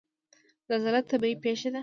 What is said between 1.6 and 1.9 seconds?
ده